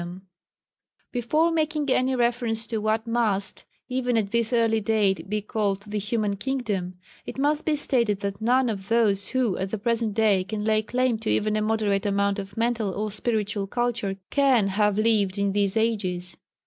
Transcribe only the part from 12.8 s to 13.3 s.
or